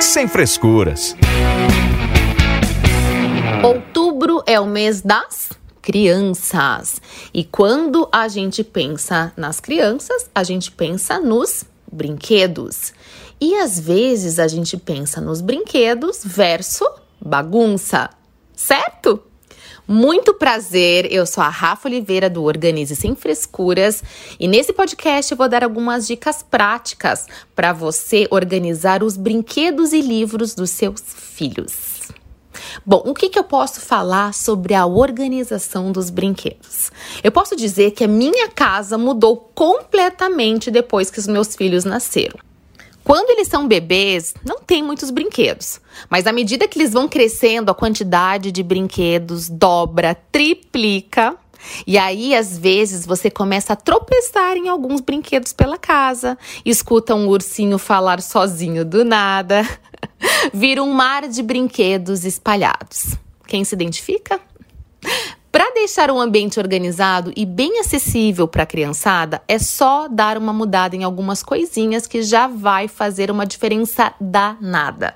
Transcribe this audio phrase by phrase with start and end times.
[0.00, 1.14] Sem frescuras.
[3.62, 5.50] Outubro é o mês das
[5.82, 7.00] crianças.
[7.34, 12.94] E quando a gente pensa nas crianças, a gente pensa nos brinquedos.
[13.38, 16.88] E às vezes a gente pensa nos brinquedos versus
[17.20, 18.08] bagunça,
[18.56, 19.22] certo?
[19.92, 24.04] Muito prazer, eu sou a Rafa Oliveira do Organize Sem Frescuras
[24.38, 30.00] e nesse podcast eu vou dar algumas dicas práticas para você organizar os brinquedos e
[30.00, 32.12] livros dos seus filhos.
[32.86, 36.92] Bom, o que, que eu posso falar sobre a organização dos brinquedos?
[37.24, 42.38] Eu posso dizer que a minha casa mudou completamente depois que os meus filhos nasceram.
[43.10, 45.80] Quando eles são bebês, não tem muitos brinquedos.
[46.08, 51.34] Mas à medida que eles vão crescendo, a quantidade de brinquedos dobra, triplica.
[51.84, 57.26] E aí, às vezes, você começa a tropeçar em alguns brinquedos pela casa, escuta um
[57.26, 59.68] ursinho falar sozinho do nada,
[60.54, 63.16] vira um mar de brinquedos espalhados.
[63.44, 64.40] Quem se identifica?
[65.52, 70.52] Para deixar o ambiente organizado e bem acessível para a criançada, é só dar uma
[70.52, 75.14] mudada em algumas coisinhas que já vai fazer uma diferença danada.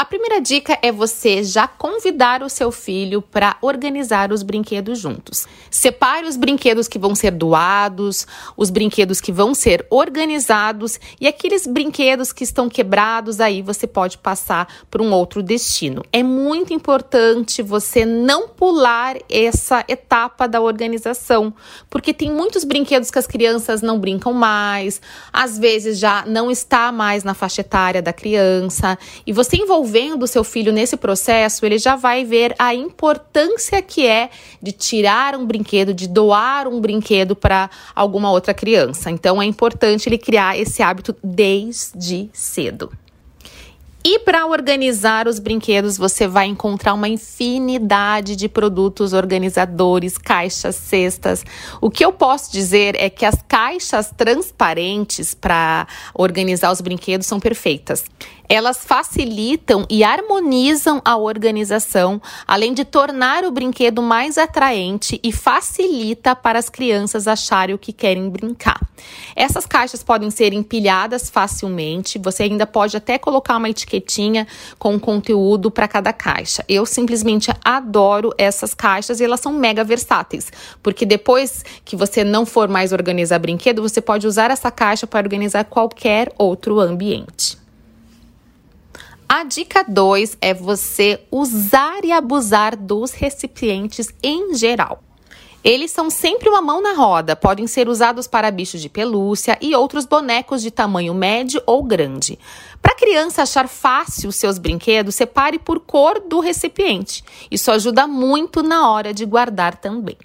[0.00, 5.46] A primeira dica é você já convidar o seu filho para organizar os brinquedos juntos.
[5.70, 11.66] Separe os brinquedos que vão ser doados, os brinquedos que vão ser organizados e aqueles
[11.66, 16.02] brinquedos que estão quebrados, aí você pode passar para um outro destino.
[16.10, 21.52] É muito importante você não pular essa etapa da organização,
[21.90, 24.98] porque tem muitos brinquedos que as crianças não brincam mais,
[25.30, 30.26] às vezes já não está mais na faixa etária da criança, e você envolver envolvendo
[30.26, 34.30] seu filho nesse processo, ele já vai ver a importância que é
[34.62, 39.10] de tirar um brinquedo, de doar um brinquedo para alguma outra criança.
[39.10, 42.90] Então é importante ele criar esse hábito desde cedo.
[44.02, 51.44] E para organizar os brinquedos, você vai encontrar uma infinidade de produtos organizadores, caixas, cestas.
[51.82, 57.38] O que eu posso dizer é que as caixas transparentes para organizar os brinquedos são
[57.38, 58.04] perfeitas.
[58.48, 66.34] Elas facilitam e harmonizam a organização, além de tornar o brinquedo mais atraente e facilita
[66.34, 68.80] para as crianças acharem o que querem brincar.
[69.36, 74.46] Essas caixas podem ser empilhadas facilmente, você ainda pode até colocar uma etiquetinha
[74.78, 76.64] com conteúdo para cada caixa.
[76.68, 80.52] Eu simplesmente adoro essas caixas e elas são mega versáteis,
[80.82, 85.24] porque depois que você não for mais organizar brinquedo, você pode usar essa caixa para
[85.24, 87.58] organizar qualquer outro ambiente.
[89.28, 95.04] A dica 2 é você usar e abusar dos recipientes em geral.
[95.62, 99.74] Eles são sempre uma mão na roda, podem ser usados para bichos de pelúcia e
[99.74, 102.38] outros bonecos de tamanho médio ou grande.
[103.10, 107.24] Criança achar fácil os seus brinquedos, separe por cor do recipiente.
[107.50, 110.16] Isso ajuda muito na hora de guardar também.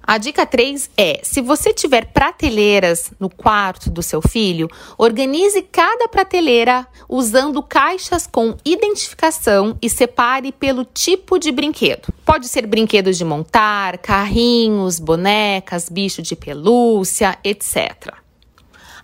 [0.00, 6.06] A dica 3 é: se você tiver prateleiras no quarto do seu filho, organize cada
[6.06, 12.14] prateleira usando caixas com identificação e separe pelo tipo de brinquedo.
[12.24, 18.14] Pode ser brinquedos de montar, carrinhos, bonecas, bicho de pelúcia, etc.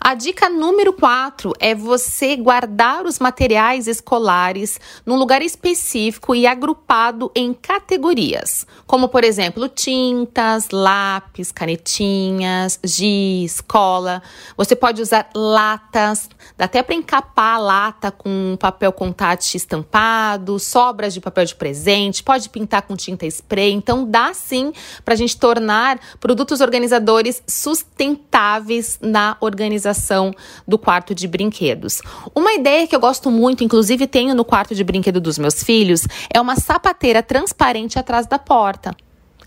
[0.07, 7.33] A dica número 4 é você guardar os materiais escolares num lugar específico e agrupado
[7.35, 14.23] em categorias, como por exemplo tintas, lápis, canetinhas, giz, cola.
[14.59, 21.15] Você pode usar latas, dá até para encapar a lata com papel contact estampado, sobras
[21.15, 23.73] de papel de presente, pode pintar com tinta spray.
[23.73, 24.71] Então dá sim
[25.03, 29.94] para a gente tornar produtos organizadores sustentáveis na organização
[30.67, 32.01] do quarto de brinquedos.
[32.35, 36.07] Uma ideia que eu gosto muito, inclusive tenho no quarto de brinquedo dos meus filhos,
[36.33, 38.95] é uma sapateira transparente atrás da porta.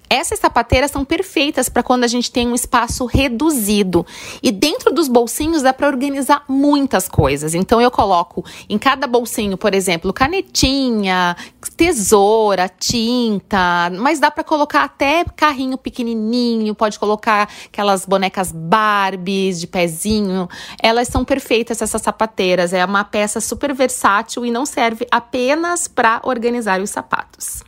[0.10, 4.06] Essas sapateiras são perfeitas para quando a gente tem um espaço reduzido.
[4.42, 7.54] E dentro dos bolsinhos dá para organizar muitas coisas.
[7.54, 11.36] Então eu coloco em cada bolsinho, por exemplo, canetinha,
[11.76, 19.68] tesoura, tinta, mas dá para colocar até carrinho pequenininho, pode colocar aquelas bonecas Barbies de
[19.68, 20.48] pezinho.
[20.82, 22.74] Elas são perfeitas essas sapateiras.
[22.74, 27.67] É uma peça super versátil e não serve apenas para organizar os sapatos.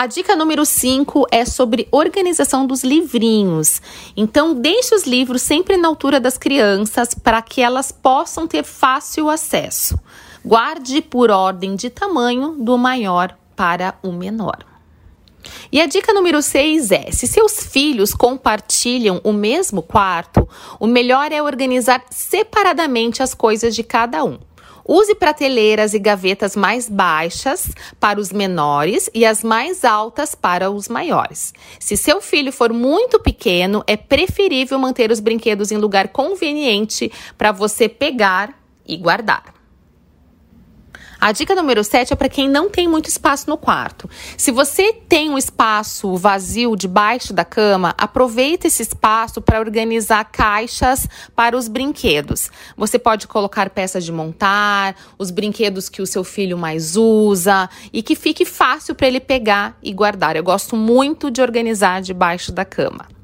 [0.00, 3.82] A dica número 5 é sobre organização dos livrinhos.
[4.16, 9.28] Então, deixe os livros sempre na altura das crianças para que elas possam ter fácil
[9.28, 10.00] acesso.
[10.42, 14.64] Guarde por ordem de tamanho do maior para o menor.
[15.70, 20.48] E a dica número 6 é: se seus filhos compartilham o mesmo quarto,
[20.78, 24.38] o melhor é organizar separadamente as coisas de cada um.
[24.86, 30.88] Use prateleiras e gavetas mais baixas para os menores e as mais altas para os
[30.88, 31.52] maiores.
[31.78, 37.52] Se seu filho for muito pequeno, é preferível manter os brinquedos em lugar conveniente para
[37.52, 39.59] você pegar e guardar.
[41.20, 44.08] A dica número 7 é para quem não tem muito espaço no quarto.
[44.38, 51.06] Se você tem um espaço vazio debaixo da cama, aproveite esse espaço para organizar caixas
[51.36, 52.50] para os brinquedos.
[52.74, 58.02] Você pode colocar peças de montar, os brinquedos que o seu filho mais usa e
[58.02, 60.36] que fique fácil para ele pegar e guardar.
[60.36, 63.19] Eu gosto muito de organizar debaixo da cama.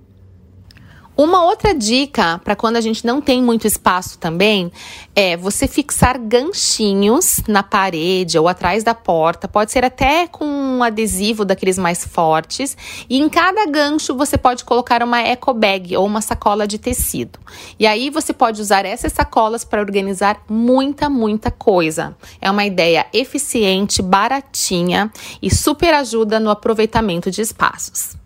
[1.16, 4.70] Uma outra dica para quando a gente não tem muito espaço também
[5.14, 10.82] é você fixar ganchinhos na parede ou atrás da porta, pode ser até com um
[10.82, 12.76] adesivo daqueles mais fortes,
[13.08, 17.38] e em cada gancho você pode colocar uma eco bag ou uma sacola de tecido.
[17.78, 22.14] E aí você pode usar essas sacolas para organizar muita, muita coisa.
[22.42, 25.10] É uma ideia eficiente, baratinha
[25.40, 28.25] e super ajuda no aproveitamento de espaços.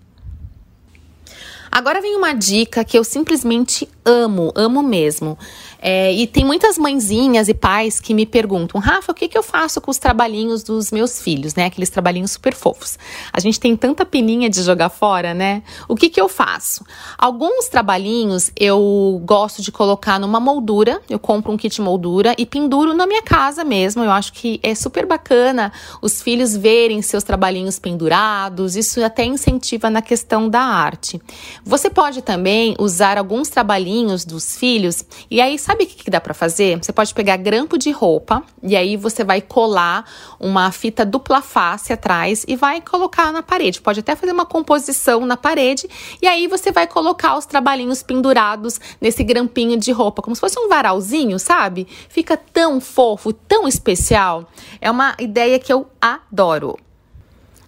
[1.70, 5.38] Agora vem uma dica que eu simplesmente amo, amo mesmo.
[5.82, 9.42] É, e tem muitas mãezinhas e pais que me perguntam, Rafa, o que, que eu
[9.42, 11.66] faço com os trabalhinhos dos meus filhos, né?
[11.66, 12.98] Aqueles trabalhinhos super fofos.
[13.32, 15.62] A gente tem tanta peninha de jogar fora, né?
[15.88, 16.84] O que, que eu faço?
[17.16, 22.92] Alguns trabalhinhos eu gosto de colocar numa moldura, eu compro um kit moldura e penduro
[22.92, 24.04] na minha casa mesmo.
[24.04, 29.88] Eu acho que é super bacana os filhos verem seus trabalhinhos pendurados, isso até incentiva
[29.88, 31.20] na questão da arte.
[31.64, 33.89] Você pode também usar alguns trabalhinhos
[34.24, 36.78] dos filhos e aí sabe o que, que dá para fazer?
[36.78, 40.04] Você pode pegar grampo de roupa e aí você vai colar
[40.38, 43.80] uma fita dupla face atrás e vai colocar na parede.
[43.80, 45.88] Pode até fazer uma composição na parede
[46.22, 50.58] e aí você vai colocar os trabalhinhos pendurados nesse grampinho de roupa, como se fosse
[50.58, 51.86] um varalzinho, sabe?
[52.08, 54.48] Fica tão fofo, tão especial.
[54.80, 56.76] É uma ideia que eu adoro.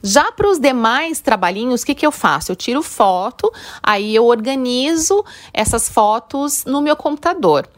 [0.03, 2.51] Já para os demais trabalhinhos, o que, que eu faço?
[2.51, 3.51] Eu tiro foto,
[3.83, 7.69] aí eu organizo essas fotos no meu computador.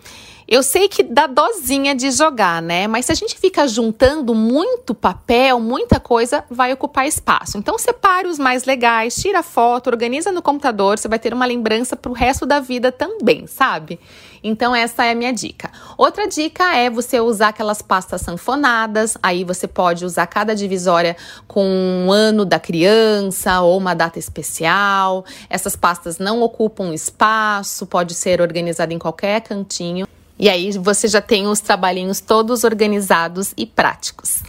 [0.47, 2.87] Eu sei que dá dozinha de jogar, né?
[2.87, 7.57] Mas se a gente fica juntando muito papel, muita coisa, vai ocupar espaço.
[7.57, 11.97] Então separe os mais legais, tira foto, organiza no computador, você vai ter uma lembrança
[11.97, 13.99] para o resto da vida também, sabe?
[14.43, 15.71] Então essa é a minha dica.
[15.97, 21.17] Outra dica é você usar aquelas pastas sanfonadas, aí você pode usar cada divisória
[21.49, 25.25] com um ano da criança ou uma data especial.
[25.49, 30.07] Essas pastas não ocupam espaço, pode ser organizada em qualquer cantinho.
[30.39, 34.43] E aí você já tem os trabalhinhos todos organizados e práticos.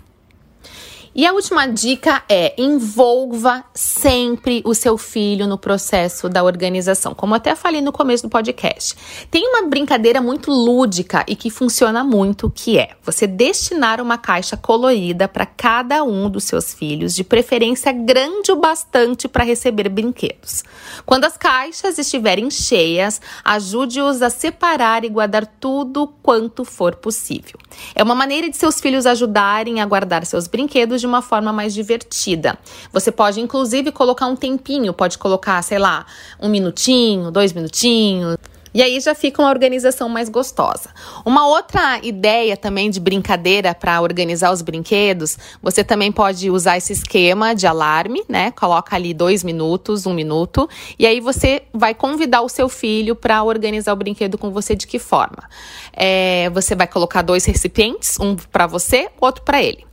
[1.18, 7.16] E a última dica é envolva sempre o seu filho no processo da organização.
[7.16, 8.98] Como até falei no começo do podcast.
[9.32, 14.58] Tem uma brincadeira muito lúdica e que funciona muito, que é você destinar uma caixa
[14.58, 20.66] colorida para cada um dos seus filhos, de preferência grande o bastante para receber brinquedos.
[21.06, 27.58] Quando as caixas estiverem cheias, ajude-os a separar e guardar tudo quanto for possível.
[27.96, 31.74] É uma maneira de seus filhos ajudarem a guardar seus brinquedos de uma forma mais
[31.74, 32.58] divertida.
[32.92, 36.06] Você pode, inclusive, colocar um tempinho, pode colocar, sei lá,
[36.42, 38.38] um minutinho, dois minutinhos.
[38.74, 40.90] E aí já fica uma organização mais gostosa.
[41.24, 46.92] Uma outra ideia também de brincadeira para organizar os brinquedos, você também pode usar esse
[46.92, 48.52] esquema de alarme, né?
[48.52, 50.68] Coloca ali dois minutos, um minuto,
[51.00, 54.86] e aí você vai convidar o seu filho para organizar o brinquedo com você de
[54.86, 55.48] que forma?
[55.94, 59.86] É, você vai colocar dois recipientes, um para você, outro para ele.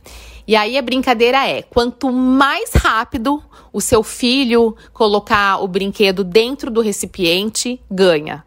[0.47, 6.69] E aí a brincadeira é: quanto mais rápido o seu filho colocar o brinquedo dentro
[6.69, 8.43] do recipiente, ganha.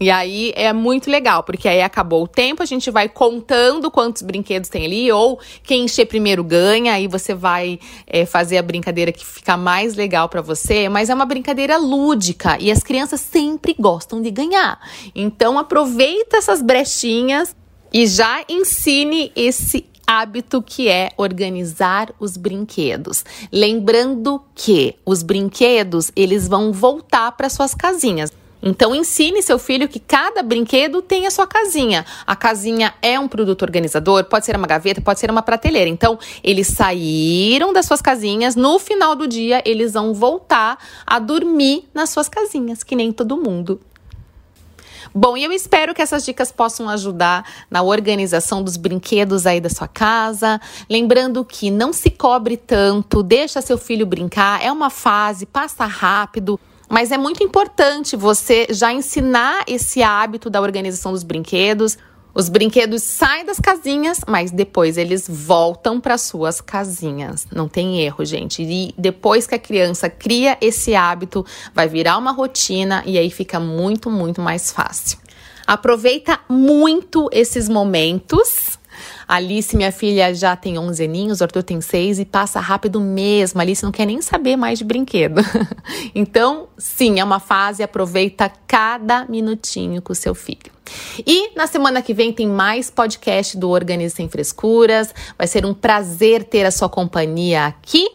[0.00, 4.22] E aí é muito legal, porque aí acabou o tempo, a gente vai contando quantos
[4.22, 9.12] brinquedos tem ali, ou quem encher primeiro ganha, aí você vai é, fazer a brincadeira
[9.12, 13.74] que fica mais legal para você, mas é uma brincadeira lúdica e as crianças sempre
[13.78, 14.80] gostam de ganhar.
[15.14, 17.54] Então aproveita essas brechinhas
[17.92, 23.24] e já ensine esse hábito que é organizar os brinquedos.
[23.52, 28.32] Lembrando que os brinquedos, eles vão voltar para suas casinhas.
[28.66, 32.06] Então ensine seu filho que cada brinquedo tem a sua casinha.
[32.26, 35.90] A casinha é um produto organizador, pode ser uma gaveta, pode ser uma prateleira.
[35.90, 41.84] Então eles saíram das suas casinhas, no final do dia eles vão voltar a dormir
[41.92, 43.78] nas suas casinhas, que nem todo mundo.
[45.16, 49.70] Bom, e eu espero que essas dicas possam ajudar na organização dos brinquedos aí da
[49.70, 50.60] sua casa.
[50.90, 56.58] Lembrando que não se cobre tanto, deixa seu filho brincar, é uma fase, passa rápido.
[56.90, 61.96] Mas é muito importante você já ensinar esse hábito da organização dos brinquedos.
[62.34, 67.46] Os brinquedos saem das casinhas, mas depois eles voltam para suas casinhas.
[67.54, 68.62] Não tem erro, gente.
[68.62, 73.60] E depois que a criança cria esse hábito, vai virar uma rotina e aí fica
[73.60, 75.18] muito, muito mais fácil.
[75.64, 78.78] Aproveita muito esses momentos
[79.26, 83.60] Alice, minha filha, já tem 11 aninhos, Arthur tem 6 e passa rápido mesmo.
[83.60, 85.40] Alice não quer nem saber mais de brinquedo.
[86.14, 90.72] então, sim, é uma fase, aproveita cada minutinho com o seu filho.
[91.26, 95.14] E na semana que vem tem mais podcast do Organize Sem Frescuras.
[95.36, 98.08] Vai ser um prazer ter a sua companhia aqui.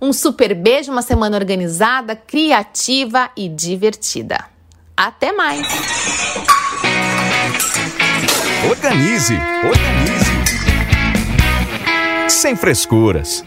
[0.00, 4.44] Um super beijo, uma semana organizada, criativa e divertida.
[4.96, 5.66] Até mais!
[8.68, 10.11] Organize, organize
[12.42, 13.44] sem frescuras.